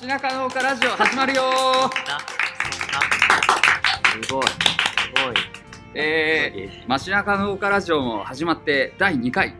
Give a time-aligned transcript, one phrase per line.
[0.00, 1.42] 街中農家ラジオ始まるよ。
[4.22, 4.46] すごい。
[4.46, 4.52] す
[5.26, 5.34] ごい。
[5.92, 9.54] えー、街中農家ラジオも始まって第2回、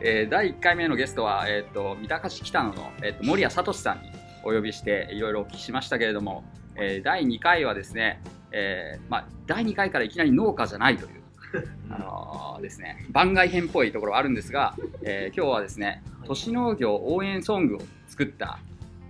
[0.00, 4.10] えー、第1回目のゲストは、えーと、三鷹市北野の、えーと、森谷聡さんに
[4.42, 6.42] お呼びしていろいろお聞きしましたけれども、
[6.74, 8.20] えー、第2回はですね、
[8.50, 11.22] えーまあ、第2回からいきなり農家じゃないという、
[11.90, 18.58] あのー、ですね、番外編っぽいところはあるんですが、えー、今日はですね都市農業応援ソングを作った、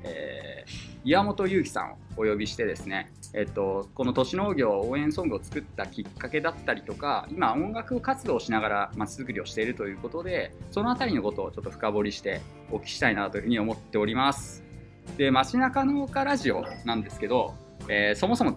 [0.05, 12.41] えー、岩本裕樹さんをお呼びしてですね、えっと、この都市農業応援ソングを作ったきっかけだったりとか今音楽活動をしながらまちづくりをしているということでその辺りのことをちょっと深掘りして
[12.71, 14.63] お聞きしたいなというふうに思っております。
[15.17, 17.55] で街中農家ラジオなんですけど、
[17.89, 18.57] えー、そもそも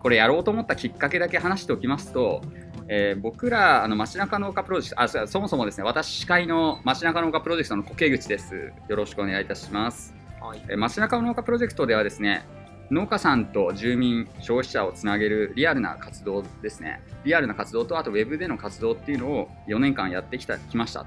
[0.00, 2.42] これやろうと思ったきっかけだけ話しておきますと
[2.88, 8.72] えー、僕らあの街中農家プロジェクトあそもそもですね私司会の街中農家プロジェクトの苔口です。
[8.88, 10.13] よろしくお願いいたします、
[10.44, 10.62] はい。
[10.68, 12.44] え、街中農家プロジェクトではですね
[12.90, 17.02] 農家さんと住民消費者をつなげるリアルな活動ですね。
[17.24, 21.06] リアルな活動とあとウェブでの活動っていうのを4年間やってきたきましたと。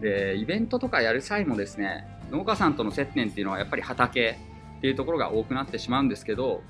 [0.00, 4.38] でイベントとかやる際もですね農家さんとの接点っていうのはやっぱり畑
[4.78, 6.62] っていうところが多くなってしまうんですけど、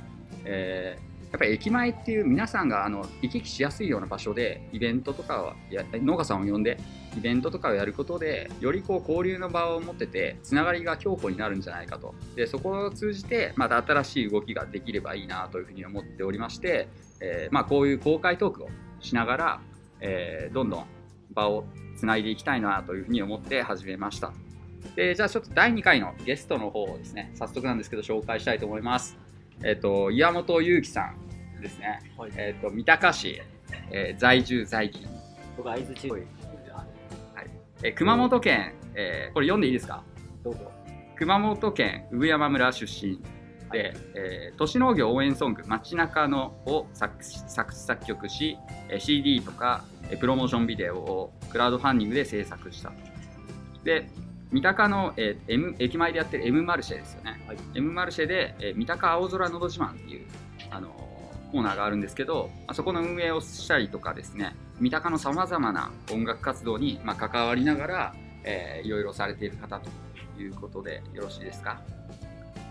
[0.44, 6.78] えーやっぱり駅前っていう皆さんがあの行き来しやすいような場所でイベントとかはや農家さんを呼んで
[7.18, 12.14] イベントとかをやることでよりこう交流の場を持っててつながりが強固になるんじゃないかと。
[12.36, 16.86] でそこを通じてまた新しい動きができればいいなというふうに思っておりまして、
[17.18, 18.68] えー、まあ、こういう公開トークを
[19.00, 19.60] しながら、
[20.00, 20.86] えー、どんどん
[21.32, 21.64] 場を
[21.96, 24.32] つないでいきたいなというふうに思って始めました。
[24.94, 29.18] でじゃあちょっと第2回のゲストの方をですね早速なんですけど紹介したいと思います。
[29.64, 31.23] えっ、ー、と岩本裕樹さん。
[31.64, 33.40] ですね、はい、えーと、三鷹市、
[33.90, 35.08] えー、在住在勤。
[35.56, 36.24] 僕会津地方はい。
[37.82, 40.02] えー、熊本県、えー、これ読んでいいですか？
[40.42, 40.70] どうぞ。
[41.16, 43.20] 熊本県産山村出身
[43.72, 48.58] で、はい、えー、都市農業応援ソング「街中の」を作作作曲し
[48.98, 49.84] CD とか
[50.20, 52.92] プロモーションビデオをクラウドファンディングで制作した。
[53.84, 54.08] で
[54.50, 60.26] 三鷹の、えー、M 駅前でやってる M マルシェですよね、はい、M マルシェで、えー、三鷹青空のど自慢っていう
[60.70, 61.03] あの
[61.54, 69.88] コーナーがあるんですけど、まあ、そこの運営をしたりとかですね三鷹のさまざまな音楽活動に、まあ、関わりながら、えー、いろいろされている方と
[70.42, 71.80] いうことでよろしいですか？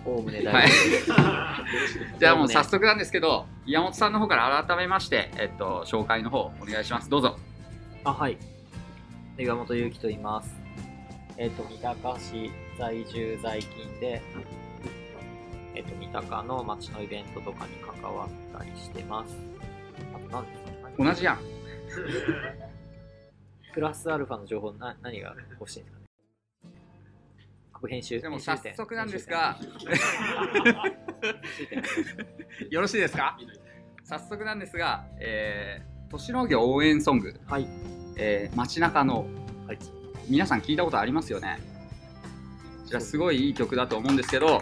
[0.06, 0.74] おおむね大丈
[1.08, 1.66] 夫、は
[2.16, 7.10] い、 じゃあもう早速なんですけど岩本さんの方から改めまして、えっと、紹介の方お願いします。
[7.10, 7.38] どうぞ。
[8.04, 8.38] あはい。
[9.40, 10.54] 岩本裕樹と言います。
[11.38, 14.22] えっと三鷹市在住在勤で
[15.76, 19.36] えっと、三鷹の街のイベントとかに関わったりしてます。
[20.14, 20.64] あと何です
[20.98, 21.04] か？
[21.04, 21.40] 同じやん。
[23.74, 26.06] プラスアルファの情報な何が欲しいんですかね？
[27.74, 29.58] こ編集でも早速なんですが。
[32.70, 33.36] よろしいですか？
[34.04, 37.68] 早速なんですが、えー、都市農業応援ソング、はい。
[38.16, 39.26] えー、街中の、
[39.66, 39.80] はい、
[40.30, 41.58] 皆さん聞いたことありますよね？
[41.60, 41.64] こ
[42.86, 44.62] ちらすごいいい曲だと思うんですけど、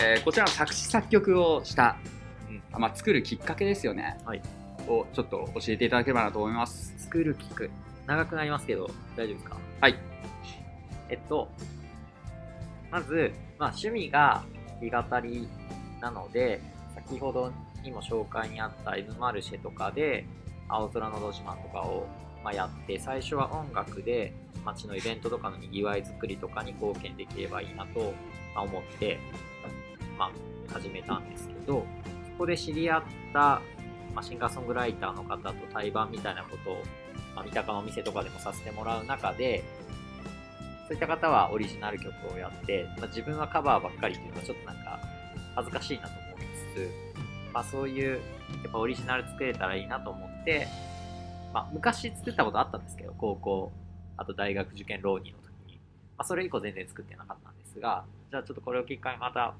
[0.00, 1.96] えー、こちらの作詞作曲をした、
[2.48, 2.80] うん。
[2.80, 4.42] まあ、作るきっかけですよね、はい、
[4.86, 6.94] をちょっと教えていただければなと思います。
[6.98, 7.70] 作るきっかけ。
[8.06, 9.56] 長くなりますけど大丈夫ですか？
[9.80, 9.98] はい。
[11.10, 11.48] えっと
[12.90, 14.42] まず、まあ、趣味が
[14.80, 15.48] 弾き語り
[16.00, 16.60] なので
[16.94, 17.52] 先ほど
[17.82, 20.26] にも紹介にあった M マルシェとかで
[20.68, 22.06] 青空のど自慢とかを、
[22.48, 24.32] まあ、やって最初は音楽で
[24.64, 28.14] 街のイベントとかのにぎわい作りとかに貢献できればいいなと
[28.56, 29.20] 思って
[30.18, 31.84] まあ、始めたんですけど、
[32.24, 33.02] そこで知り合っ
[33.34, 33.60] た、
[34.14, 36.82] まあ、シンガーソングライターの方と対バンみたいなことを、
[37.36, 39.62] まあ、三鷹のお店とかでもさせてもらう中で、
[40.88, 44.98] そういった方はオリジナル曲をやって、まあ、自分はカバーばっかりっていうのはちょっとなんか
[45.54, 46.90] 恥ずかしいなと思いつつ、
[47.52, 50.66] まあ、そういうやっぱオリジナル作れたらいいなと思って、
[51.52, 53.72] まあ、昔作ったことあったんですけど高校
[54.16, 55.80] あと大学受験浪人の時に、
[56.16, 59.54] まあ、それ以降全然作ってなかったんですがじゃあちょっとこれをきっかけにまた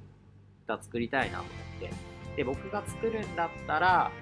[0.68, 2.18] 歌作りたいなと思って。
[2.36, 4.12] で、僕が作るんだったら、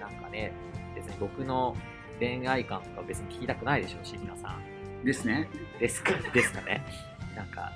[0.00, 0.52] なんかね、
[0.94, 1.76] 別に僕の
[2.18, 5.04] 恋愛観とか別に聞きたくないでしょうし、皆さん。
[5.04, 5.48] ですね。
[5.78, 6.82] ですか、ですかね。
[7.36, 7.70] なんか、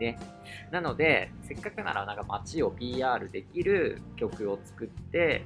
[0.00, 0.18] ね。
[0.72, 5.44] なので、せっかくならなんか街を PR できる曲を作って、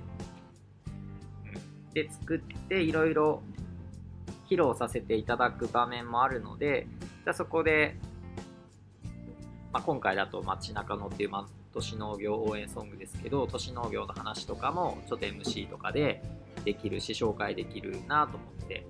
[1.95, 3.43] で、作っていろいろ
[4.49, 7.97] 披露させていただく場面もあるので、じゃあそこで
[9.73, 16.23] まあ、今回だと街中のっていう、まあ、都市農業応援ソングですけど都市農業の話とかもちょっと MC とかで
[16.65, 18.87] できるし紹介できるなと思って。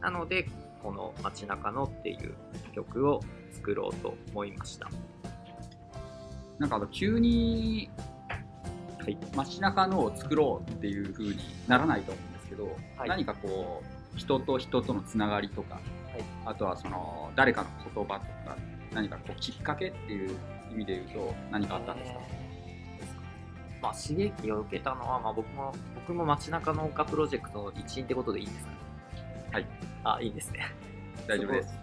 [0.00, 0.48] なので
[0.82, 2.34] この街中のっていう
[2.72, 3.20] 曲を
[3.52, 4.88] 作ろうと思いました。
[6.58, 7.90] なんかあの急に
[8.98, 9.18] はい。
[9.34, 11.38] 街中のを作ろうっていう風に
[11.68, 12.12] ならないと
[12.60, 13.08] ど、はい。
[13.08, 13.82] 何かこ
[14.14, 15.82] う人と人とのつながりとか、はい。
[16.44, 18.56] あとはその誰かの言葉とか
[18.92, 20.36] 何かこうきっかけっていう
[20.72, 22.20] 意味で言うと何かあったんですか、
[23.82, 28.76] まあ、刺激を受けたのは、まあ、僕も僕も街中農家プロジェクトの一員ってことでいいんですかね？
[29.52, 29.66] はい。
[30.04, 30.60] あいいんですね。
[31.26, 31.74] 大丈夫です。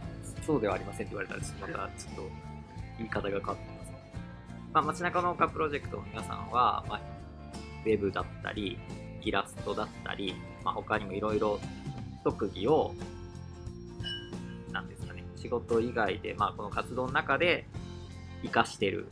[0.41, 2.21] そそうではありませんって言われたらちょっとまたちょっと
[2.97, 3.91] 言い方が変わってます、
[4.73, 7.01] まあ、街中農家プロジェクトの皆さんは、まあ、
[7.85, 8.79] ウェブだったり
[9.21, 11.59] イラストだったり、まあ、他にもいろいろ
[12.23, 12.93] 特技を
[14.71, 17.67] なんですかね仕事以外で、まあ、この活動の中で
[18.41, 19.07] 活かしてる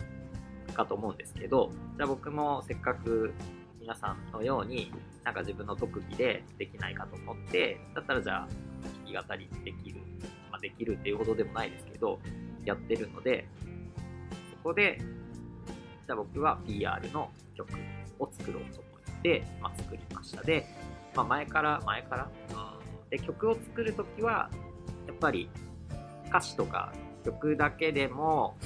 [0.74, 3.34] かと思うんですけどじゃあ僕もせっかく
[3.80, 4.92] 皆さんのように
[5.24, 8.48] なんか自分の特技でできないかと思ってだったらじゃあ
[9.06, 10.02] 弾き語りできる、
[10.52, 12.20] まあ、できるっていうほどでもないですけど
[12.64, 13.48] やってるので
[14.52, 17.70] そこでじゃあ僕は PR の曲
[18.20, 18.84] を作ろうと、
[19.62, 20.44] まあ、作りました。
[20.44, 20.66] で、
[21.16, 22.30] まあ、前から前から、
[23.10, 24.50] で曲を作るときは
[25.08, 25.50] やっぱり
[26.28, 26.92] 歌詞とか
[27.24, 28.58] 曲だけでも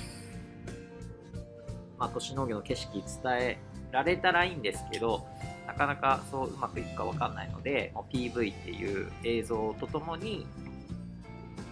[2.00, 3.04] まあ、都市農業の景色伝
[3.40, 3.58] え
[3.92, 5.28] られたらいいんですけど
[5.68, 10.48] なかなかそううまくいくかわかんないのでもう PV っていう映像とともに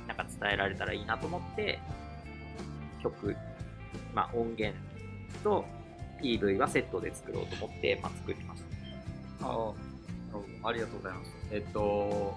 [0.08, 1.80] なんか伝えられたらいいなと思って
[3.02, 3.36] 曲、
[4.14, 4.78] まあ、音源
[5.44, 5.66] と
[6.22, 8.67] PV はセットで作ろうと思って、まあ、作りました。
[9.42, 9.54] ああなる
[10.32, 10.68] ほど。
[10.68, 11.32] ありがとうございます。
[11.52, 12.36] えっと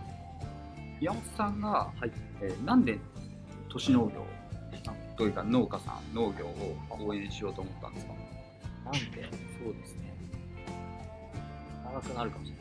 [1.00, 2.12] 岩本さんが、はい
[2.42, 2.98] えーなんで
[3.68, 4.26] 都市農業
[5.16, 8.12] というか農家さん農業を応援しようと思ったんですか？
[8.84, 9.00] なんで
[9.62, 10.12] そうですね。
[11.84, 12.60] 長くなるかもしれな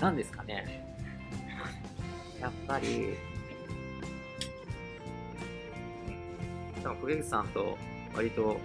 [0.00, 0.86] なんですかね
[2.40, 3.14] やっぱり
[6.82, 7.76] でもクエグさんと
[8.14, 8.58] 割と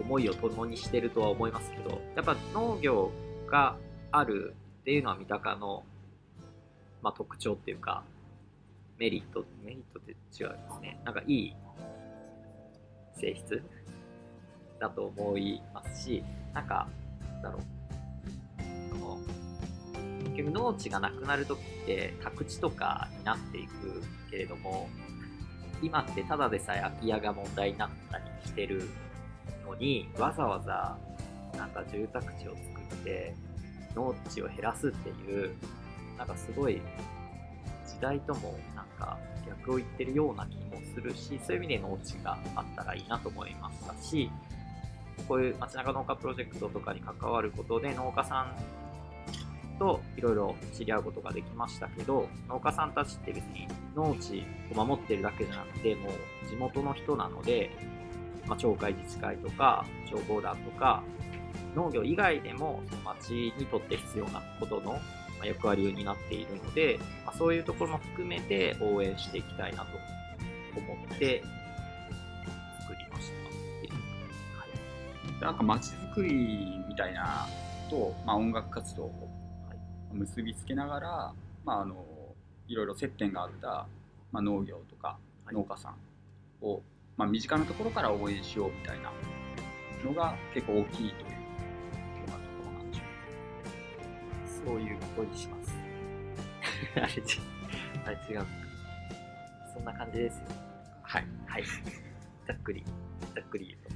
[0.00, 3.10] 思いを共にしてるとは思いますけどやっぱ農業
[3.46, 3.76] が
[4.10, 5.84] あるっていうのは三鷹の、
[7.02, 8.02] まあ、特徴っていうか
[8.98, 11.00] メリットメリットって違うんですね。
[11.04, 11.54] なんかいい
[13.14, 13.62] 性質
[14.80, 16.88] だと思いますしなんか
[17.34, 17.62] なんだろう。
[18.90, 19.18] その
[20.34, 24.88] 結局農地がなくなる時って宅地とかになっていくけれども
[25.82, 28.88] 今ってただでさえ空き家が問題になったりしてる
[29.68, 30.96] のにわざわざ
[31.56, 33.34] なんか住宅地を作って
[33.94, 35.52] 農地を減らすっていう
[36.16, 36.80] なんかすごい
[37.86, 44.30] 時代ともなんか逆を言ってるような気もするしそういう意味で農地があったらいいなと思いましたし
[45.26, 48.54] こういう街中農家プロジェクトとかに関わることで農家さん
[49.78, 54.44] といろいろ知り合うことができましたけど農家さんたちって別に農地
[54.76, 57.70] を守ってるだけじゃなくてもう地元の人なので、
[58.48, 61.02] まあ、町会自治会とか消防団とか
[61.74, 65.00] 農業以外でもその町にとって必要なことのま
[65.42, 69.90] あ役割を担っているので、まあ、そういうところも含めて応援していきたいなと
[70.76, 71.42] 思って
[72.80, 73.90] 作りました。
[74.58, 77.46] はいなんか街づくりみたいな
[77.88, 79.30] と、まあ、音楽活動を
[79.68, 81.32] はい結びつけながら、
[81.64, 82.04] まあ、あの
[82.66, 83.86] いろいろ接点があった、
[84.32, 85.94] まあ、農業とかはい農家さん
[86.64, 86.82] を、
[87.18, 89.10] まあ、身近なところから応援しようみたいな
[90.04, 91.14] のが結構大きいというよ
[92.28, 95.76] うなところなんでしょそういうことにします。
[96.96, 97.22] あれ違う。
[98.06, 98.46] あれ違う。
[99.74, 100.44] そんな感じですよ。
[101.02, 101.64] はい、はい。
[102.46, 102.84] ざっくり。
[103.34, 103.94] ざっくり言うと。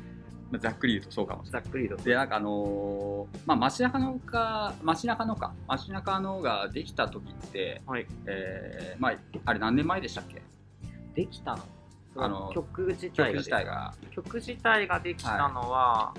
[0.50, 2.05] まあ、ざっくり言うとそうかもしれないざっくり言うと。
[2.05, 8.07] でなんかあのーまあ街中農家街中農家街中農ができた時って、はい。
[8.26, 9.14] えーまあ
[9.45, 10.43] あれ何年前でしたっけ？
[11.14, 11.62] できたの？
[12.16, 13.95] あの曲自曲体が。
[14.11, 16.12] 曲自体ができたのは、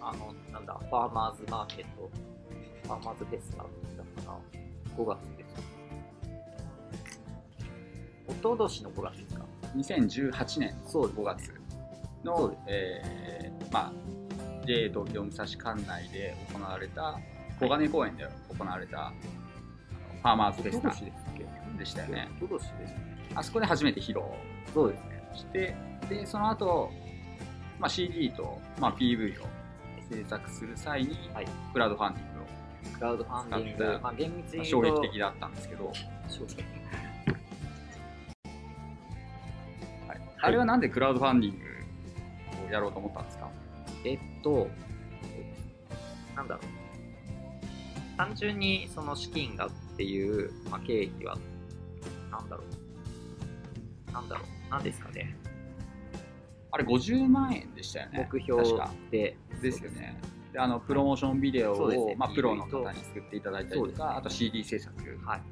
[0.00, 2.10] あの、なんだ、ファーマーズマーケット、
[2.82, 3.66] ファーマーズフェスタだっ
[4.16, 4.38] たかな、
[4.96, 5.54] 5月です。
[8.26, 9.44] おととしの5月ですか。
[9.76, 10.74] 2018年。
[10.86, 11.54] そうです5月
[12.24, 17.18] のえーまあ、JA 東京武蔵管内で行われた
[17.60, 18.26] 小金公園で
[18.58, 19.14] 行われたあの
[20.22, 22.28] ファーマーズフェスタでしたよね。
[23.34, 24.20] あそこで初めて披露。
[24.72, 25.13] そうですね。
[25.36, 25.74] して
[26.08, 26.90] でその後、
[27.78, 29.46] まあ CD と、まあ、PV を
[30.10, 32.34] 制作する際に、はいクラウドファンディング
[32.98, 35.96] クラウドファンディング、まあ厳密に衝撃的だったんですけど、はい
[40.40, 41.64] あれはなんでクラウドファンディング
[42.68, 43.48] をやろうと思ったんですか？
[44.04, 44.68] えっと、
[46.36, 46.64] なんだろう。
[48.18, 51.36] 単純にその資金がっていう、まあ、経費は、
[52.30, 52.62] なんだろ
[54.08, 54.12] う。
[54.12, 54.46] なんだろう。
[54.70, 55.36] なんですかね。
[56.70, 58.28] あれ50万円でしたよね。
[58.30, 58.62] 目標
[59.10, 59.36] で。
[59.62, 60.20] ですよね。
[60.52, 62.16] であのプロモーションビデオを、ね。
[62.16, 64.04] まあ、プロの方に作っていただいたりとそうですね。
[64.04, 65.20] か、あと CD 制作。
[65.24, 65.42] はい。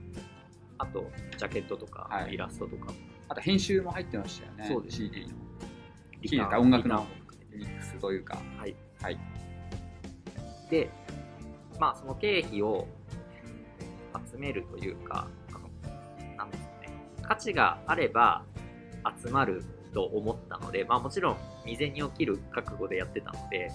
[0.79, 2.35] あとジャケットとか、はい。
[2.35, 2.93] イラストとか
[3.29, 4.67] あと編集も入ってましたよね。
[4.69, 5.35] そうです CD の。
[6.21, 6.59] リキーか？
[6.59, 7.07] 音楽の
[7.55, 8.39] ミックスというか。
[8.59, 8.75] はい。
[9.01, 9.19] はい。
[10.71, 10.91] で、
[11.79, 12.89] まあ、その経費を
[14.33, 15.61] 集めるというか、あの
[16.37, 16.91] なんですかね、
[17.23, 18.45] 価値があれば
[19.23, 23.71] 集まると思ったので、まあ、もちろん未然に起きる覚悟でやってたので、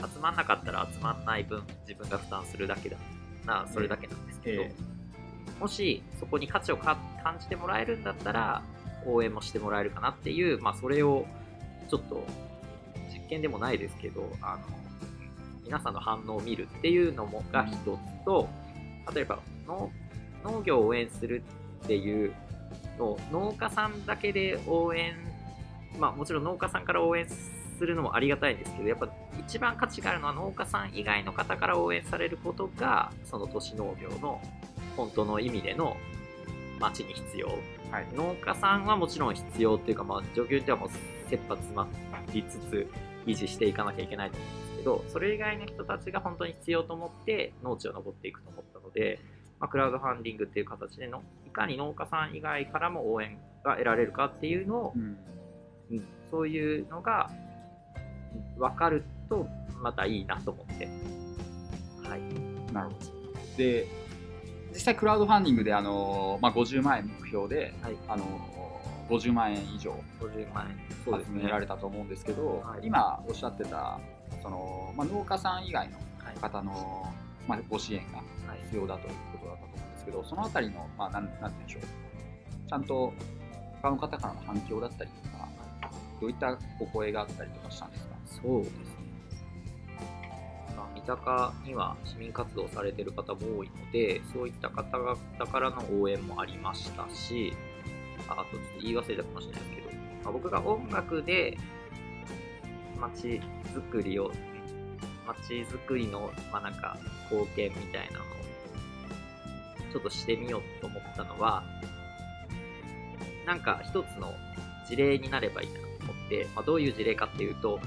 [0.00, 2.96] 集まんなかったら集まんない分、自分が負担するだけだ
[3.46, 4.74] な、それだけなんですけど、え
[5.60, 8.62] もしそこに価値をか感じてもらえるんだったら、
[9.06, 11.26] 応援もしてもらえるかなっていう、まあ、それを
[11.88, 12.24] ちょっと
[13.12, 14.62] 実験でもないですけど、あの
[15.64, 18.48] 皆さんの反応を見るっていうのもが一つと、
[19.14, 19.90] 例えば農
[20.44, 21.42] 農業を応援する
[21.84, 22.34] っていうの
[22.98, 25.14] を農家さんだけで応援、
[25.98, 29.08] まあもちろん農家さんから応援するのもありがたいんですけど、やっぱ
[29.38, 34.40] 一番価値があるのは農家さん以外の方から応援されることが、その都市農業の
[34.96, 35.96] 本当の意味での
[36.80, 37.48] 町に必要。
[37.90, 40.88] はい農家さんはもちろん必要っていうか、まあ、状況ではもう
[41.28, 41.86] 切羽詰ま
[42.32, 42.88] りつつ
[43.26, 49.20] 維持していかなきゃいけないと思うんですけどそれ以外の人たちが本当に必要と思って農地を登っていくと思ったので、
[49.62, 55.02] まあ、クラウドファンディングっていう形でのいかに農家さん以外からも応援が得られるかっていうのをう、ん。
[55.92, 57.30] うんそういうのが
[58.56, 59.46] うん分かると
[59.82, 60.86] またいいなと思って。
[62.08, 63.56] はい、なるほど。
[63.56, 63.86] で
[64.72, 67.96] 実際クラウドファンディングであの、まあ、50万円目標で、はい。
[68.08, 68.24] あの
[69.10, 70.76] 50万円以上50万円。
[71.04, 71.40] そうですね。
[71.40, 72.86] 集められたと思うんですけど、はい。
[72.86, 74.00] 今おっしゃってた
[74.42, 76.36] その、まあ、農家さん以外のはい。
[76.40, 77.12] 方の、
[77.48, 78.22] まあ、ご支援がは
[78.56, 78.60] い。
[78.64, 82.68] 必要だということだったと思うんですけどそのあたりの、まあ、なんなんて言うんでしょう。
[82.68, 83.12] ちゃんと
[83.82, 85.48] 他の方からの反響だったりとか
[86.20, 88.14] どういったお声があったりとかしたんですか？
[88.42, 88.84] そうですね。
[90.76, 95.16] まあ、三鷹には市民活動されてる方も多いので、そういった方々
[95.50, 97.52] からの応援もありましたし、
[98.28, 99.88] ああとちょっと言い忘れたかもしれないですけど、
[100.24, 101.58] まあ、僕が音楽で
[103.00, 103.40] 街
[103.74, 104.30] づくりを、
[105.26, 106.96] 街づくりの、まあ、なんか
[107.30, 108.26] 貢献みたいなのを
[109.92, 111.62] ちょっとしてみようと思ったのは、
[113.46, 114.34] なんか一つの
[114.88, 117.80] 事例になればいいなと思って、まあ、どういう事例かっていうと、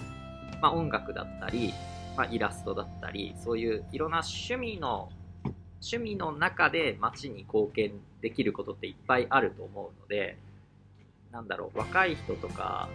[0.61, 1.73] まあ、音楽だったり、
[2.15, 5.09] まあ、イラストだったりそういういろんな趣味の
[5.81, 10.37] 趣味の中で街に貢献できることっていっぱいあると思うので
[11.31, 12.89] なんだろう若い人とか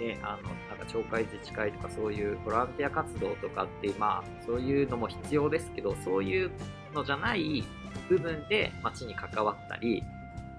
[0.00, 6.50] ね、あのなんか町会自治会とかそういうボランティア活動とかってまあそういうのも必要ですけどそういう
[6.94, 7.64] のじゃない
[8.08, 10.02] 部分で街に関わったり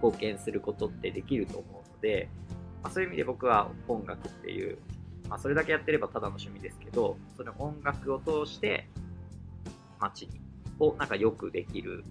[0.01, 2.30] 貢献することってできると思うので、
[2.84, 4.77] まあ、そういう意味で僕は音楽っていう、
[5.30, 8.88] まあ、それだけやってればただの趣味ですけどその音楽を通して
[10.00, 10.42] 街に
[10.80, 12.04] をなんかよくできる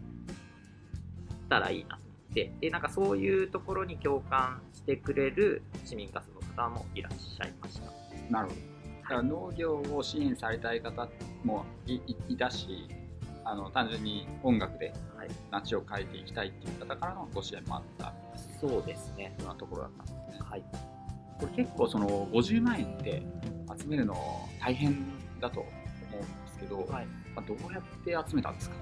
[1.48, 2.52] たらいいなと思って。
[2.60, 7.90] でなんかそういうところに共感してくれる市民活動方もいらっしゃいました。
[8.30, 8.60] なるほど。
[9.02, 11.08] だから農業を支援されたい方
[11.44, 12.88] もいいいたし
[13.44, 18.12] あの単純に音楽ではい、街を変えていきたいっていう方からのご支援もあった。
[18.60, 19.34] そうですね。
[19.38, 20.46] ようなところだったんですね。
[20.50, 20.64] はい、
[21.40, 23.22] これ結構その50万円って
[23.78, 24.14] 集めるの
[24.60, 25.06] 大変
[25.40, 25.68] だと思
[26.12, 28.76] うんですけど、はい、まあ、どうやって集めたんですか？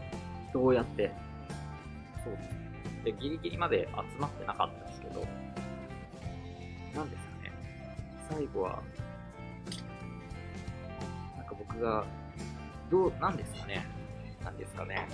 [0.52, 1.12] どうやって？
[2.24, 3.02] そうですね。
[3.04, 5.26] で、ギリギリまで集まってなかったですけど、
[6.94, 7.16] なんで。
[8.32, 8.82] 最後は、
[11.36, 12.04] なんか僕が、
[12.90, 13.86] どう、なんですかね。
[14.42, 15.06] なんですかね。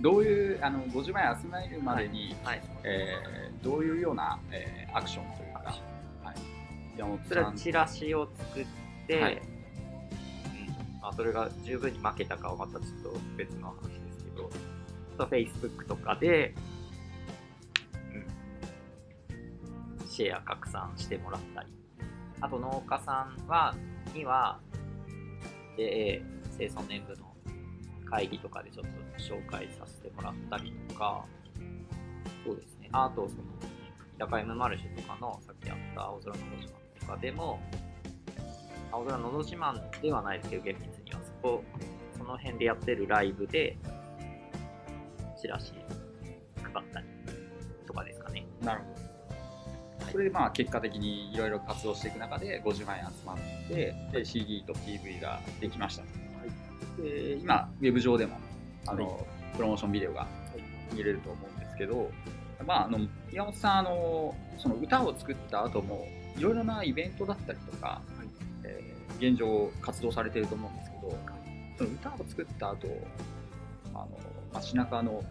[0.00, 2.62] どういうあの50万円集めるまでに、はい。
[2.84, 5.74] えーどういうような、えーアクションというか、
[6.22, 6.36] はい、
[6.96, 8.66] 山本それはチラシを作っ
[9.08, 9.40] て、はいうん
[11.02, 14.50] まあ、それが十分に負けたかはまたちょっと別の話ですけど、
[15.14, 16.54] あとは Facebook とかで、
[20.18, 21.68] シェア拡散してもらったり、
[22.40, 23.72] あと農家さんは
[24.12, 24.58] には、
[25.76, 26.20] JA
[26.58, 27.32] 生産年部の
[28.04, 31.24] 会議とかでちょっと紹介させてもらったりとか、
[32.44, 32.88] そうですね。
[32.90, 37.60] あと、その、日高 M マルシェとかの、さっきあった青空のど自慢とかでも、
[38.90, 41.62] 青空のど自慢ではないですけど、厳密には、そこ、
[42.16, 43.78] その辺でやってるライブで、
[45.40, 45.74] チラシ
[46.60, 47.06] 配ったり
[47.86, 48.44] とかですかね。
[48.60, 49.07] なるほど
[50.10, 53.36] それでまあ結果的にいろいろ活動していく中で50万円集まっ
[53.68, 56.02] てで CD と PV ができました、
[57.02, 58.38] で今ウェブ上でも
[58.86, 59.18] あの、は
[59.56, 60.26] プロモーションビデオが
[60.92, 62.10] 見れると思うんですけど
[62.66, 62.98] まあ、あの
[63.32, 68.02] 岩本さんあのその歌を作った後もいろいろなイベントだったりとか、
[68.64, 71.12] えー現状活動されていると思うんですけど、
[71.76, 72.86] その歌を作った後
[73.92, 74.08] あの
[74.52, 75.24] 街中の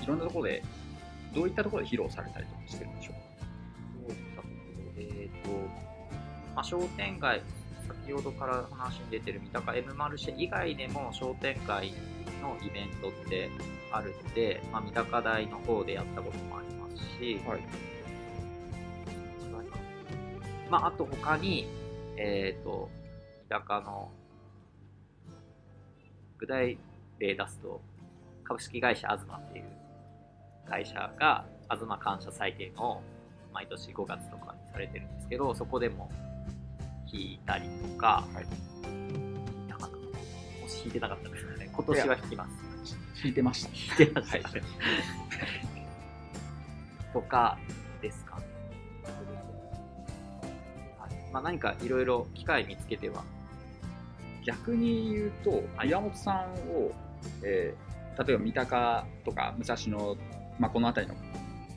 [0.00, 0.62] いろんなところで
[1.34, 3.25] どういったところで披露されたりとかしてるんでしょうか？
[5.46, 5.52] と、
[6.54, 7.42] まあ、商店街、
[8.06, 11.92] 先ほどから話に出てる三鷹 M マルシェ以外でも商店街
[12.42, 13.50] のイベントって
[13.92, 17.60] あるので、まあ、三鷹台の方でやったこともありますし、はい。
[20.70, 21.68] まあ、あと他に、
[22.16, 22.90] えっ、と、
[23.48, 24.10] 三鷹の、
[26.38, 26.78] 具体
[27.18, 27.80] 例出すと、
[28.44, 29.64] 株式会社東っていう
[30.68, 33.02] 会社が、東感謝祭っていうのを
[33.52, 36.10] 毎年5月とかにされてるんですけど、そこでも
[37.10, 38.44] 弾いたりとか、はい。
[38.44, 42.50] 弾いたかなもし弾いてなかったらですね、今年は弾きます。
[43.22, 43.70] 弾いてました。
[43.70, 44.62] 弾いてました、はい。
[47.14, 47.58] とか
[48.02, 48.42] ですかね。
[50.98, 51.32] はい。
[51.32, 53.24] まあ、何かいろいろ機会見つけては、
[54.44, 56.92] 逆に言うと、岩本さんを、
[57.42, 60.16] えー例えば三鷹とか武蔵野、
[60.58, 61.18] まあ、この辺りの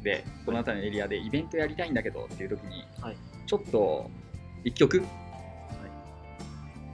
[0.03, 3.17] でこの辺りのエリアでイベントやりたいんだけどっていう時に、はい。
[3.45, 4.09] ちょっと
[4.63, 5.03] 1曲、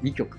[0.04, 0.38] 2曲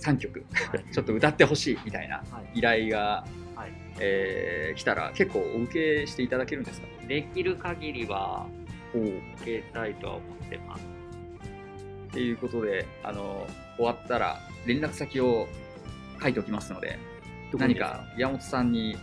[0.00, 0.44] ？3曲？
[0.92, 2.58] ちょっと歌ってほしいみたいなはい。
[2.58, 3.72] 依頼が、はい。
[4.00, 5.72] えー来たら結構お受
[6.02, 6.86] けしていただけるんですか？
[7.08, 8.46] できる限りは
[8.94, 10.84] お受けたいとは思ってます。
[12.08, 13.46] っていうことであの
[13.76, 15.46] 終わったら連絡先を
[16.22, 16.98] 書いておきますので
[17.54, 18.96] 何か岩本さんに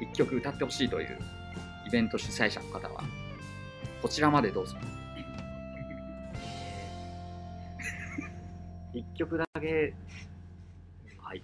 [0.00, 1.18] 一曲歌ってほしいという
[1.86, 3.02] イベント主催者の方は
[4.02, 4.76] こちらまでどうぞ。
[8.92, 9.94] 一曲だけ、
[11.18, 11.38] はい。
[11.38, 11.42] っ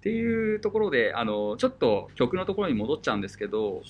[0.00, 3.82] ていうところであのちょっと曲のところに戻っちゃうんですけど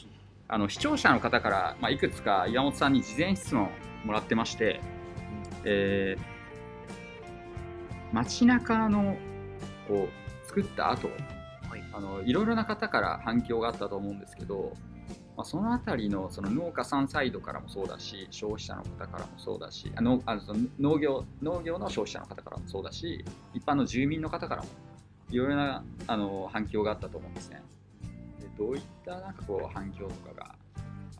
[0.48, 3.70] あの視聴者の方から、まあ、いくつか岩本さんに事前質問
[4.04, 4.80] もらってまして、
[5.64, 6.40] えー
[8.12, 9.16] 街中の
[9.88, 10.08] を
[10.44, 11.08] 作った後
[11.68, 11.84] はい。
[11.92, 14.72] あのいろいろな方から反響があったと思うんですけど、
[15.40, 23.24] まあ、そのあたりのその農家さんサイドからもそうだし消費者の方からもそうだしあのあその農業農業の消費者の方からもそうだし
[23.54, 24.68] 一般の住民の方からも
[25.30, 27.62] いろいろなあの反響があったと思うんですね。
[28.38, 30.54] でどういったなんかこう反響とかが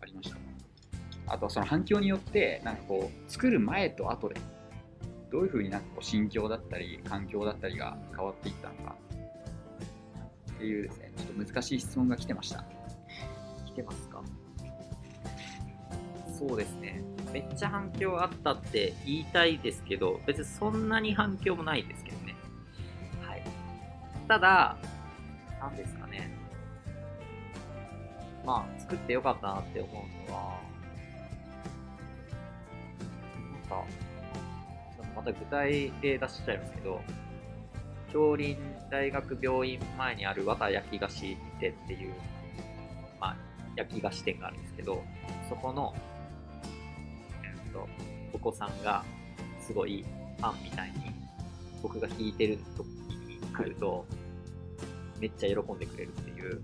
[0.02, 0.42] ありましたか？
[1.28, 4.38] あとはその反響によってなんかこう作る前と後で
[5.33, 8.96] どういうふうになんかこう心境だったり環境だったりが変わっていったのか
[10.56, 12.62] っていうですねちょっと難しい質問が来てました。
[13.70, 14.22] 来てますか？
[16.38, 17.02] そうですね。
[17.33, 22.35] めっちゃ反響あったって言いたいですけど、別にそんなに反響もないですけどね。
[23.22, 23.42] はい。
[24.26, 24.76] ただ、
[25.61, 26.30] なんですかね。
[28.44, 30.59] まあ、作ってよかったなって思うのは、
[33.52, 33.85] なんか、
[35.14, 37.00] また具体例出しちゃいますけど、
[38.11, 38.56] 京林
[38.90, 42.14] 大学病院前にある綿焼き菓子店っていう、
[43.20, 43.37] まあ、
[43.81, 45.03] 焼き菓子店があるんですけど、
[45.49, 45.95] そこの、
[47.43, 47.88] えっと、
[48.33, 49.05] お子さんが
[49.61, 50.05] すごい
[50.38, 50.97] ファンみたいに、
[51.83, 54.05] 僕が弾いてる時に来ると、
[55.19, 56.62] めっちゃ喜んでくれるっていう、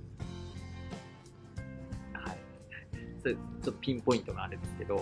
[2.13, 2.39] はい。
[3.23, 4.97] そういうちょっとピンポイントがあるんですけど、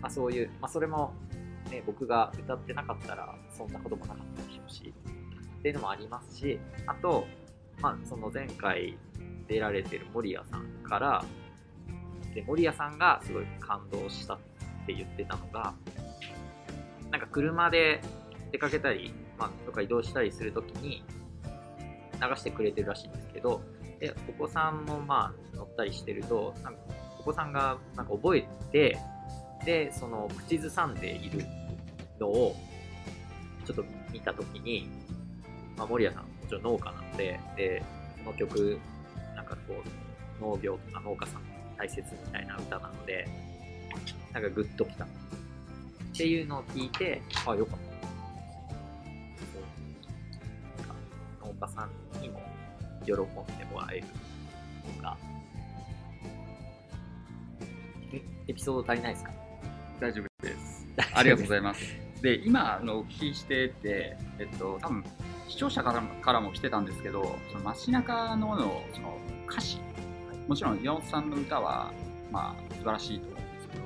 [0.00, 1.12] まあそういう、まあそれも、
[1.70, 4.94] ね、僕が歌ってなかったらそんなこともなかったでしょうし、
[5.58, 7.26] っていうのもありますし、あと、
[7.80, 8.96] まあその前回
[9.48, 11.24] 出られてる守屋さんから、
[12.34, 14.38] で守屋さんがすごい感動したっ
[14.86, 15.74] て言ってたのが、
[17.10, 18.00] なんか車で
[18.50, 21.04] 出かけたり、まあ、とか移動したりするときに
[22.14, 23.62] 流してくれてるらしいんですけど、
[24.00, 26.80] でお子さんもまあ乗ったりしてると、なんか
[27.20, 28.98] お子さんがなんか覚えて、
[29.64, 31.44] で、その口ずさんでいる
[32.18, 32.56] のを
[33.64, 34.88] ちょっと見たときに、
[35.76, 37.82] まあ、森谷さんもちろん農家なので、で、
[38.24, 38.78] この曲、
[39.56, 39.82] かこ
[40.40, 41.42] う、農業とか農家さん
[41.76, 43.28] 大切みたいな歌なので、
[44.32, 45.04] なんかグッときた。
[45.04, 45.08] っ
[46.14, 47.82] ていうのを聞いて、あ、よかった。
[49.46, 49.62] そう
[50.78, 50.94] なんか
[51.46, 52.42] 農家さんにも
[53.04, 54.04] 喜んでもらえる
[54.96, 55.16] とか。
[58.12, 59.32] えエピソード足りないですか？
[60.00, 60.86] 大丈夫です。
[61.14, 61.80] ありがとうございます。
[62.20, 65.02] で、今あのお聞きしてて、えっと、多分
[65.48, 69.18] 視聴者からもからも来てたんですけど、その街中ののその
[69.52, 69.78] 歌詞、
[70.48, 71.92] もちろん岩本さんの歌は、
[72.30, 73.82] まあ、素晴らしいと思うんですけど、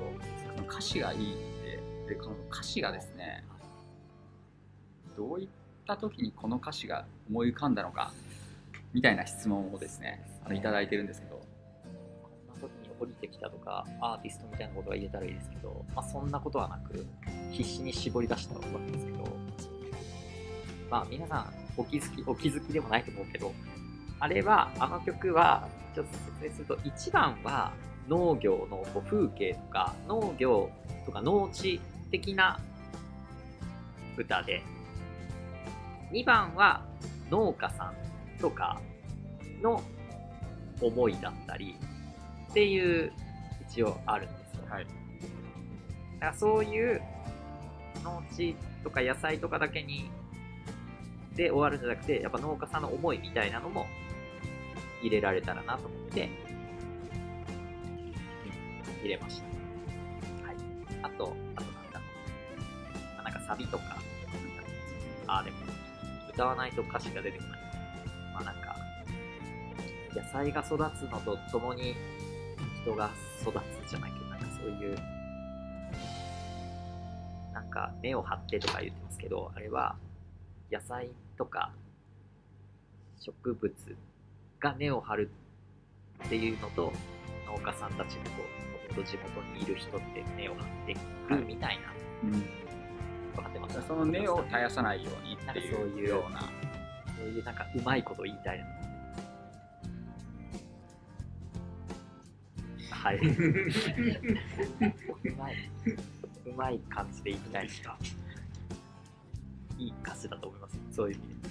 [0.55, 1.37] その歌詞がいいっ
[2.07, 3.43] て、で、その歌詞がですね、
[5.17, 5.47] どういっ
[5.85, 8.13] た時にこの歌詞が思い浮かんだのか、
[8.93, 11.41] みたいな質問をですね、あのいただいてるんですけど、
[12.23, 17.05] こんな時に降りてきたとかアーティストみたいなことが言えたらいいですけど、まあ、そんなことはなく
[17.51, 19.27] 必死に絞り出したわけですけど。
[20.89, 23.53] まあ皆さんお気づきお気づきでもないと思うけど
[24.19, 27.71] あれはあの曲はちょっと説明すると1番は
[28.07, 30.69] 農業のこう風景とか農業
[31.05, 31.79] とか農地
[32.11, 32.59] 的な
[34.17, 34.63] 歌で
[36.11, 36.81] 2番は
[37.29, 37.93] 農家さん
[38.39, 38.79] とか
[39.61, 39.83] の
[40.81, 41.75] 思いだったり
[42.49, 43.11] っていう
[43.69, 44.63] 一応あるんですよ。
[44.69, 44.85] はい。
[44.85, 44.89] だ
[46.19, 47.01] からそういう
[48.03, 50.09] 農地とか野菜とかだけに
[51.35, 53.85] で終わるんじゃなくてやっぱ農家さんの思いみたいなのも
[55.01, 56.29] 入れられたらなと思って
[59.01, 60.47] 入れました。
[60.47, 60.55] はい。
[61.03, 62.05] あと、あとなんだろ
[63.21, 63.23] う。
[63.23, 64.01] なんかサビとか、なんか
[65.27, 65.57] ああ、でも
[66.33, 67.59] 歌わないと歌詞が出てこない。
[68.33, 68.75] まあなんか、
[70.15, 71.95] 野菜が育つのとともに
[72.81, 73.09] 人が
[73.41, 73.51] 育
[73.85, 74.97] つじゃないけど、なんかそういう、
[77.53, 79.95] なんか根を張ってとか言ってますけど、あれは
[80.71, 81.71] 野菜とか
[83.19, 83.73] 植物
[84.59, 85.29] が根を張る
[86.25, 86.93] っていうのと、
[87.45, 88.43] 農家さんたちがこ
[88.89, 90.95] う、もと地元にいる人って根を張って
[91.35, 91.93] るみたいな、
[92.23, 92.31] うん。
[93.35, 93.81] 分かってます？
[93.87, 96.41] その根を絶やさないようにっていいううような。
[97.17, 98.65] そういうなんかうまいこと言いたいな。
[102.91, 103.17] はい。
[103.17, 103.21] う
[105.37, 105.55] まい。
[106.45, 107.97] うまい感じで言いたいしか。
[109.77, 110.79] いい歌詞だと思います。
[110.91, 111.49] そういう意味で。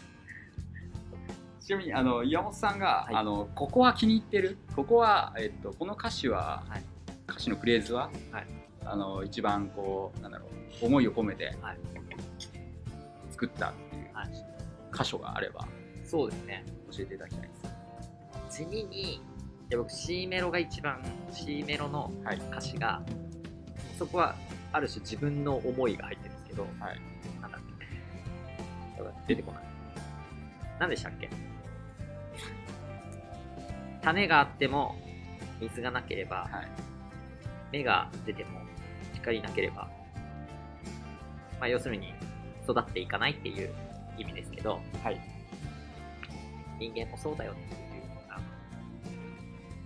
[1.67, 3.15] ちなみにあの岩本さんが、はい。
[3.17, 4.57] あのここは気に入ってる？
[4.77, 6.83] ここは、えっと、この歌詞は、はい。
[7.29, 8.47] 歌詞のフレーズは、はい。
[8.85, 10.47] あの一番こうなんだろ
[10.81, 11.79] う思いを込めてはい。
[13.33, 14.29] 作ったっていうはい。
[14.97, 15.67] 箇所があれば
[16.05, 16.65] そうですね。
[16.93, 17.55] 教えていただきたいで
[18.49, 18.59] す。
[18.61, 19.21] 地味に、い
[19.71, 21.03] や僕 C メロが一番、
[21.33, 22.37] C メロのはい。
[22.37, 23.03] 歌詞が、
[23.99, 24.37] そこは
[24.73, 27.01] ある種自分の思いが入ってるんですけど、はい。
[27.43, 27.61] なんだっ
[29.27, 29.35] け？
[29.35, 29.63] 出てこない。
[30.79, 31.29] 何でしたっけ？
[34.07, 34.95] 種があっても
[35.61, 36.69] 水がなければ、はい。
[37.73, 38.61] 芽が出ても
[39.15, 39.89] 光なければ、
[41.59, 42.15] まあ、要するに
[42.63, 43.75] 育っていかないっていう
[44.17, 45.21] 意味ですけど、はい。
[46.79, 48.43] 人間もそうだよっていうあの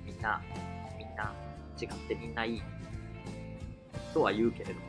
[0.05, 0.43] みんな
[0.99, 1.33] みんな
[1.81, 2.63] 違ってみんないい
[4.13, 4.81] とは言うけれども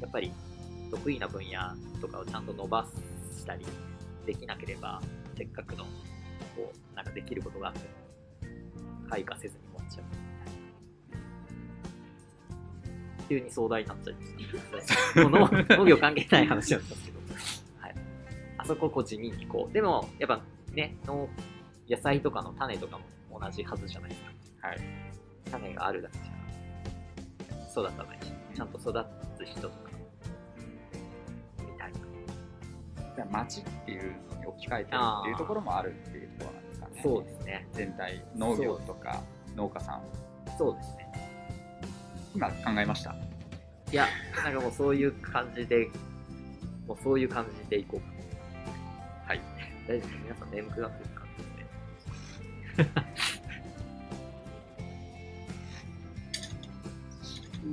[0.00, 0.32] やっぱり
[0.90, 2.84] 得意な分野とかをちゃんと伸ば
[3.36, 3.64] したり
[4.26, 5.00] できなければ
[5.36, 5.84] せっかくの
[6.56, 7.84] こうなんかできることがあっても
[9.08, 10.04] 開花せずに持っちゃう。
[13.28, 14.14] 急に壮大になっちゃい
[14.72, 15.20] ました。
[15.28, 15.30] もう。
[15.30, 17.18] 農農業関係ない話なんですけど、
[17.80, 17.94] はい、
[18.56, 20.40] あそこをこう地味にこう、でもやっぱ
[20.72, 21.28] ね、農
[21.88, 22.98] 野菜とかの種とか
[23.28, 24.22] も同じはずじゃないです
[24.62, 24.68] か。
[24.68, 24.80] はい。
[25.50, 26.38] 種があるだけじゃ
[27.70, 28.92] 育たないし、ちゃんと育
[29.36, 29.87] つ人とか、
[33.18, 37.66] じゃあ町っていうのに置き換えてるっていうところもあるっていうところなんですかねそうですね。
[37.72, 39.20] 全体農業とか
[39.56, 40.02] 農家さん
[40.56, 41.12] そうですね。
[42.36, 43.10] 今考えました？
[43.10, 43.16] い
[43.96, 44.06] や、
[44.44, 45.88] なんかもうそういう感じで、
[46.86, 49.28] もうそういう感じでいこうかな。
[49.30, 49.40] はい。
[49.88, 50.22] 大丈夫です。
[50.22, 51.42] 皆さん眠くなってる感じ
[52.76, 53.02] ですね。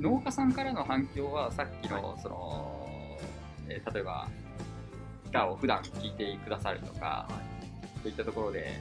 [0.00, 2.88] 農家さんからの反響はさっきのその、
[3.68, 4.28] えー例えば
[5.28, 7.28] 歌を普段聴いてくださるとか、
[8.02, 8.80] そういったところで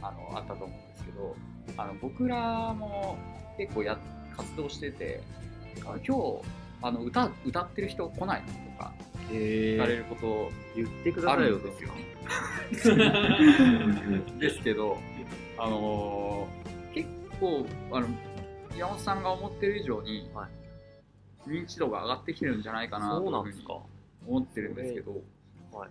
[0.00, 1.36] あのあったと思うんですけど
[1.76, 3.18] あの僕らも
[3.58, 3.98] 結構や
[4.36, 5.20] 活動してて
[5.76, 6.42] 今日
[6.82, 8.92] あの歌歌ってる人来ないとか
[9.30, 11.90] へ聞かれること言ってくだあさいよ、るんですよ。
[14.38, 14.98] ですけど、
[15.58, 16.62] あのー
[16.94, 17.08] 結
[17.40, 18.06] 構あの
[18.76, 20.48] 山本さんが思ってる以上に、は
[21.46, 23.16] 認知度が上がってきてるんじゃないかなと。
[24.26, 25.20] 思ってるんですけど、
[25.72, 25.90] はい。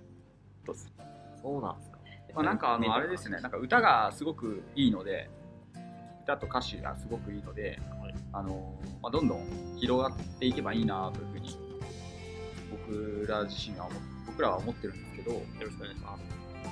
[0.66, 0.94] どうです
[1.42, 1.98] そうなんですか。
[2.34, 5.30] まあ、なんかあのあれですね、なんか歌がすごくいいので、
[6.24, 11.58] 歌と歌詞がすごくいいので、はいあのまあ、どんどん広がっていけばいいなというふうに
[12.72, 13.96] 僕ら自身は思
[14.28, 16.24] 僕らは思ってるんですけど、よろしくお願いします。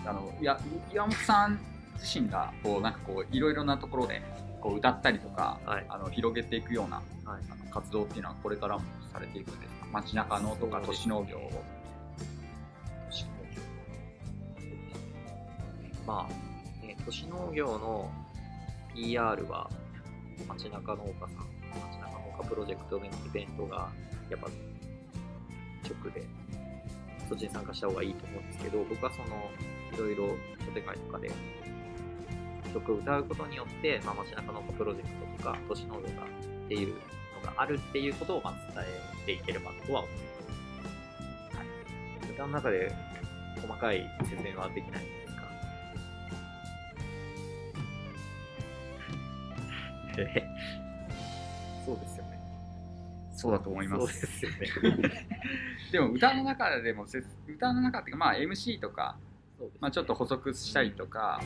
[0.06, 0.58] あのいや
[0.94, 1.60] 岩本さん
[1.96, 4.22] 自身がこうなんかこういろいろなところで
[4.62, 7.42] こう歌ったりとか、はいあの広げていくようなはい。
[7.50, 9.88] あの活動っていうのはこれからもされていくんですか？
[9.92, 11.52] 街中のとか都市農業を
[16.10, 18.10] まあ、ね、都市農業の
[18.96, 19.70] PR は、
[20.48, 21.46] 街中農家さん、
[21.88, 23.92] 街中農家プロジェクトのイベントが、
[24.28, 26.26] やっぱ、直で、
[27.30, 29.52] そっちに参加した方がいいと思うんですけど、僕はその、
[29.94, 31.30] いろいろ書店会とかで、
[32.74, 36.96] 曲を歌うことによって、まあ、街中のプロジェクトとか都市農業がっていうの
[37.44, 38.84] があるっていうことをまず伝
[39.24, 40.18] えていければとは思いま
[41.52, 41.58] す。
[41.58, 42.92] はい、歌の中で
[43.62, 45.19] 細かい説明はできない
[50.24, 52.40] んですかえそうですよね。
[53.36, 54.52] そうだと思いまそうすですよ
[54.98, 55.28] ね。
[55.92, 59.18] でも歌の中でもせ歌の中っていうかまあ MC とか、
[59.60, 61.42] ねまあ、ちょっと補足したりとか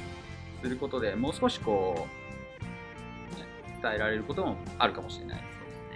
[0.62, 2.00] することでもう少しこう、
[3.38, 5.44] ね伝えられることもあるかもしれない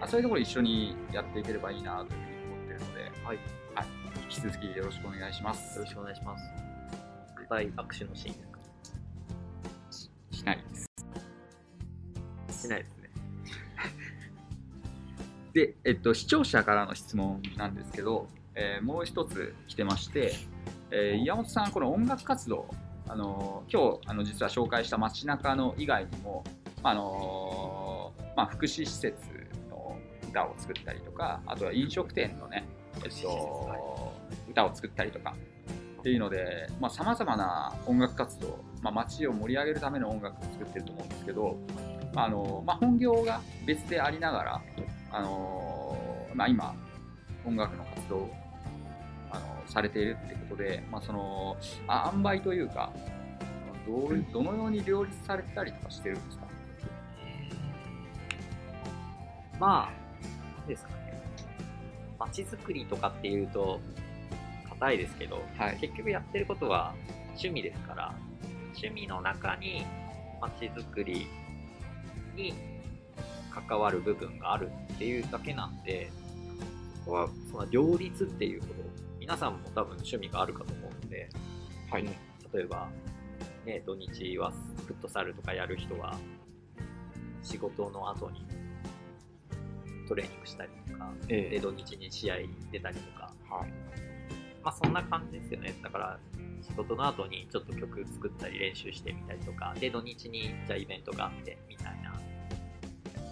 [0.02, 3.38] あそういうところ一緒にやっていければいいなというふうに思ってるので、はい。
[4.28, 6.44] 引き続きよろしくお願いしますよろしくお願いします。
[7.36, 8.47] 固い握手のシーン
[12.68, 13.10] しないですね。
[15.54, 20.34] で、えっと、視聴者からの質問なんですけど、えーもう一つ来てまして、
[20.92, 22.68] えー岩本さん、この音楽活動、
[23.08, 26.44] あのー今日あの実は紹介した街中の以外にも、
[26.84, 29.16] あのーまあ、福祉施設
[29.70, 29.98] の
[30.30, 32.66] 歌を作ったりとか、あとは飲食店のね、
[33.04, 34.14] えっと、
[34.50, 35.36] 歌を作ったりとか
[36.00, 41.58] っていうので、さまざ、まな音楽活動、まあ、街を盛り上げるための音楽を作ってると思うんですけど、
[42.16, 44.62] あのまあ、本業が別でありながら、
[45.12, 45.98] あの
[46.34, 46.74] まあ、今
[47.46, 48.36] 音楽の活動を
[49.30, 52.92] あのされているってことで、まあ、そのあ塩梅というか
[53.86, 56.48] どうどのように両立されたりとかしてるんですか？
[59.60, 61.22] まあ、なんですかね。
[62.20, 63.80] 街づくりとかっていうと、
[64.70, 65.78] 硬いですけど、はい。
[65.80, 66.94] 結局やってることは
[67.30, 68.14] 趣味ですから、
[68.76, 69.86] 趣味の中に
[70.42, 71.28] 街づくり
[72.38, 72.54] に
[73.68, 76.10] 関わる部分があるっていうだけなんで、
[77.04, 78.74] そこはその両立っていうこと、
[79.20, 81.30] 皆さんも多分趣味があるかと思うので、
[81.92, 82.04] はい。
[82.54, 82.88] 例えば、
[83.66, 84.52] ね、土日は
[84.86, 86.16] フットサルとかやる人は、
[87.44, 88.46] 仕事の後に
[90.08, 92.36] トレーニングしたりとか、で土日に試合
[92.72, 93.70] 出たりとか、はい。
[94.64, 95.74] まあそんな感じですよね。
[95.82, 96.20] だから
[96.62, 102.20] 仕事の後にちょっと曲作ったり練習してみたりとか、で土日にじゃあイベントがあってみたいな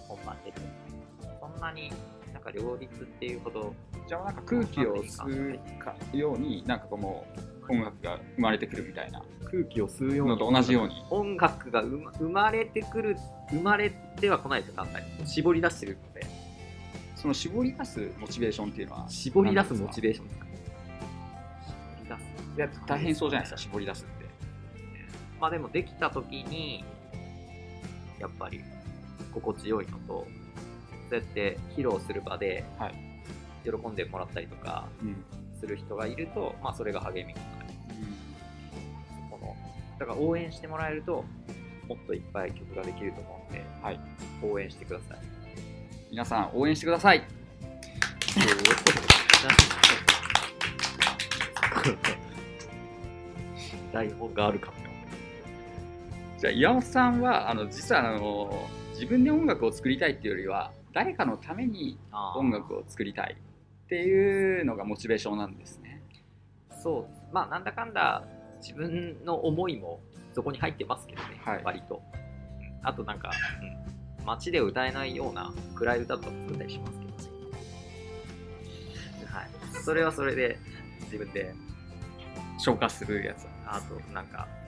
[0.08, 0.52] 本番で
[1.40, 1.92] そんなに
[2.32, 3.74] なんか両立っていうほど
[4.06, 7.26] じゃあなんか空気を吸うかようになんかこうも
[7.68, 9.22] う音楽が生まれてくるみたいな。
[9.44, 10.94] 空気を吸うようのと同じように。
[11.10, 13.16] 音楽が生まれてくる
[13.50, 16.26] 生まれては来ないですよ簡単に絞り出してるので。
[17.16, 20.28] その絞り出すモチベーションっていうのは絞り出すモチベベーション。
[20.28, 20.45] ですか
[22.56, 24.12] 絞り出す大変そうじゃないですか絞り出すって。
[25.40, 26.84] まあでもできた時に
[28.18, 28.62] やっぱり
[29.34, 30.26] 心地よいのと
[31.10, 32.94] そうやって披露する場ではい。
[33.64, 35.16] 喜んでもらったりとかうん。
[35.58, 37.46] する人がいると、まあ、それが励みになる。
[39.30, 39.56] この
[39.98, 41.24] だから応援してもらえると
[41.88, 44.00] もっといっぱい曲ができると思うんで、はい。
[44.42, 45.18] 応援してください。
[46.10, 47.22] 皆さん応援してください
[53.96, 54.76] 台本があるかも。
[54.76, 54.82] よ
[56.38, 61.98] じゃあ岩本さんはあの実はあの自分で音楽を作りたいっていうよりは誰かのために
[62.36, 66.02] 音楽を作りたいっていうのがモチベーションなんですね。
[66.82, 67.34] そう。
[67.34, 68.24] まあなんだかんだ
[68.60, 70.00] 自分の思いも
[70.34, 71.62] そこに入ってますけどね、はい。
[71.64, 72.02] 割と。
[72.12, 72.26] うん
[72.82, 73.32] あとなんか、
[74.20, 77.16] うん、街で歌えないような暗い歌とか作ったりしますけどね。
[79.26, 79.48] はい。
[79.82, 80.56] それはそれで
[81.06, 81.52] 自分で。
[82.58, 84.66] 消化するやつあとなんか、うん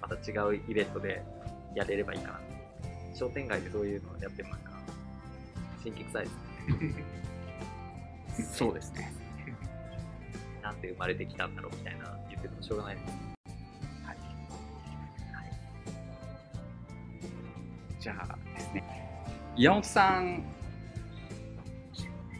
[0.00, 1.22] また違うイベントで
[1.74, 2.40] やれればいいかな。
[3.14, 4.72] 商店街でそういうのをやってもなんか
[5.82, 6.32] 新規臭いです
[8.40, 8.44] ね。
[8.52, 9.12] そうですね。
[10.62, 13.12] なんで生まれてきたんだろうみたいな言っててもしょうがないです。
[14.04, 14.16] はい、
[15.32, 15.52] はい。
[18.00, 18.84] じゃあですね。
[19.56, 20.42] 岩本さん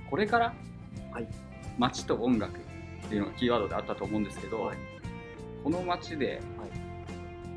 [0.09, 0.55] これから、
[1.13, 1.29] はい。
[1.79, 2.61] 街と音楽っ
[3.09, 4.90] ていうのがキーワードであったと思うんですけど、はい
[5.63, 6.41] この街で、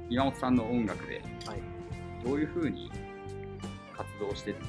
[0.10, 1.62] 岩本さんの音楽ではい。
[2.24, 2.92] どういうふうに
[3.96, 4.63] 活動していって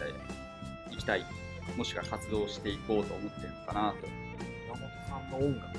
[0.93, 1.25] いきたい
[1.77, 4.07] もしくは活動していこうと思ってるのかなと。
[4.69, 5.79] 山本さんの音楽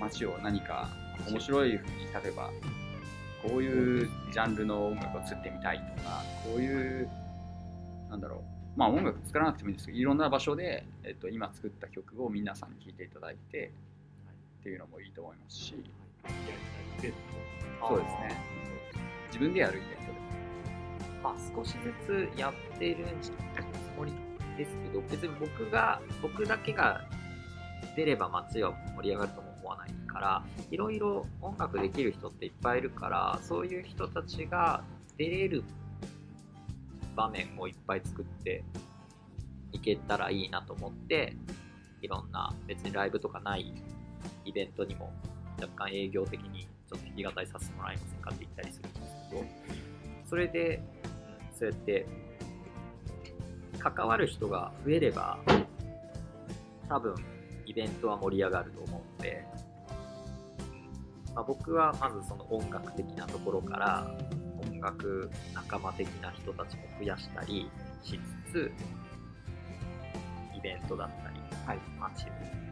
[0.00, 0.88] 街を何か
[1.28, 2.50] 面白いふうに例えば
[3.42, 7.08] こういうジャンルの音楽を作ってみたいとかこういう
[8.10, 8.40] なんだろう。
[8.76, 13.70] まあ音楽作らなくてもいいんですけどいろんな場所で、えっと、今作った曲を皆さんに聴いていただいて
[14.64, 15.74] っていうのもいいと思いますし。
[17.86, 18.40] そうですね。
[19.26, 20.18] 自分でやるイベントで
[21.22, 21.74] まあ少し
[22.06, 23.30] ずつやってるつ
[23.98, 24.12] もり
[24.56, 27.04] ですけど別に僕が僕だけが
[27.94, 34.84] 出れば街は盛り上がるとも思わないかからいろいろ音楽できる人っていっぱいいるからそういう人たちが
[35.18, 35.64] 出れる
[37.16, 38.64] 場面をいっぱい作って
[39.72, 41.36] いけたらいいなと思って
[42.00, 43.74] いろんな別にライブとかない
[44.44, 45.12] イベントにも
[45.60, 49.44] 若干営業的にちょっと弾き語りさせてもらえませんかって言ったりするんですけど
[50.28, 50.82] それで、
[51.52, 52.06] うん、そうやって
[53.78, 55.38] 関わる人が増えれば
[56.88, 57.14] 多分
[57.66, 59.44] イベントは盛り上がると思うので、
[61.34, 64.10] まあ、僕はまずその音楽的なところから
[64.70, 67.70] 音楽仲間的な人たちも増やしたり
[68.02, 68.72] しつつ
[70.56, 72.63] イベントだったり、はい、街に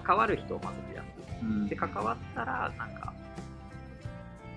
[0.00, 1.42] 関わる人をまず増やす。
[1.42, 3.12] うん、で関わったらなんか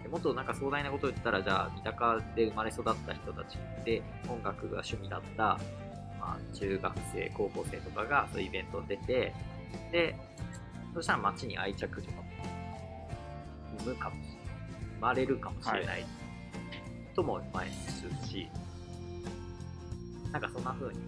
[0.10, 5.60] もっとなんか壮大なことを言ったらじゃあ三鷹で生まれ育った人たちで音楽が趣味だった
[6.22, 9.34] まあ、中学生、高校生とかがそういうイベント出て、
[9.92, 10.16] で、
[10.94, 12.24] そしたら街に愛着とかも
[13.80, 14.38] 生むかもしれない。
[14.94, 16.06] 生まれるかもしれない、
[17.16, 18.48] とも思いますし、
[20.32, 21.00] なんかそんな風に。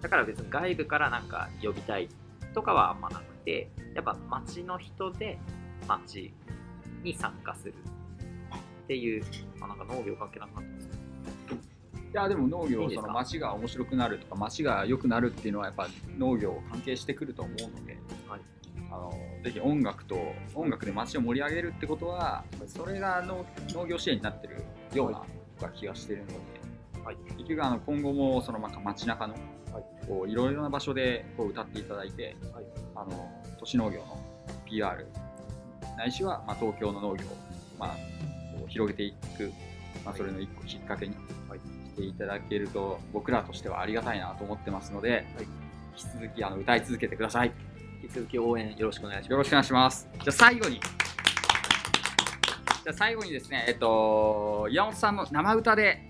[0.00, 2.08] だから別に外部からなんか呼びたい
[2.56, 5.38] とかはあんまなくて、やっぱ街の人で
[5.86, 6.32] 街
[7.04, 7.74] に参加する
[8.84, 9.22] っていう、
[9.60, 10.96] あ、なんか農業関係なくなってます
[12.14, 18.40] やでも農業その町が面白くなるとか町が良くなるっていうのはやっぱ農業関係してくると思うので、はい、
[18.90, 19.12] あの
[19.44, 20.16] ぜひ音楽と
[20.54, 24.64] 音楽で町を盛り上げるってことはそれが農農業支援になってる
[24.94, 26.34] ような気がしてるので、
[27.04, 29.34] はい、結局あの今後もそのなんか街中の、
[29.76, 34.18] はい、こういろいろな場所でこう歌っていただいて、はい、あの都市農業の
[34.64, 35.06] PR
[35.96, 37.36] ないしはまあ東京の農業を
[37.78, 37.88] まあ
[38.58, 39.52] こう広げていく、
[40.04, 41.14] まあ、それの一個きっかけに
[41.96, 45.22] ていただけると僕らとしてはありがたいなと思ってますので、はい、
[45.96, 47.52] 引き続きあの歌い続けてください。
[48.02, 49.30] 引き続き応援よろしくお願いします。
[49.32, 50.08] よろしくお願いします。
[50.12, 50.76] じゃあ最後に。
[50.76, 56.05] じゃあ最後にですねえっと岩本さんの生歌で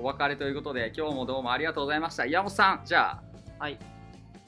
[0.00, 2.24] お別れということで今日もどうもありがとうございました。
[2.24, 3.20] 岩本さんじゃ
[3.58, 3.78] あはい。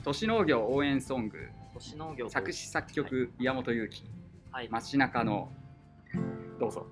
[0.03, 1.37] 都市農業応援ソング
[1.75, 4.03] 都市農業作詞作曲、はい、岩本裕樹、
[4.51, 5.53] はい、街中の
[6.59, 6.87] どうぞ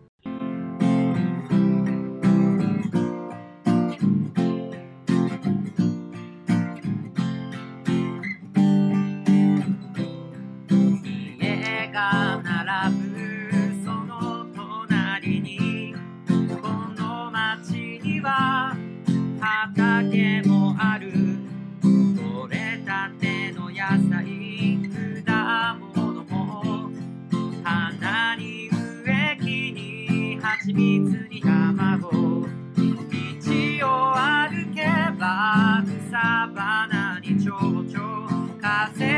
[38.89, 39.10] 水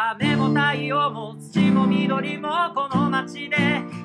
[0.00, 3.56] 雨も太陽も土も緑もこの街で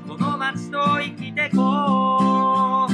[0.08, 2.94] この街と生きてこう。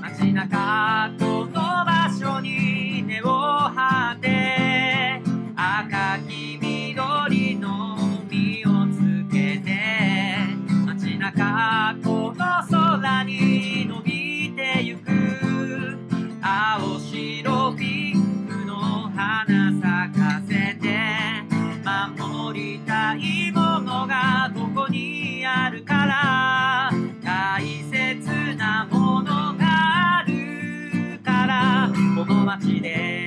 [0.00, 1.91] 街中とそ
[32.52, 33.21] 待ちで